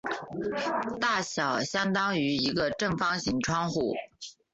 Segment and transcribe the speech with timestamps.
[0.99, 3.93] 大小相当于一个正方形窗户。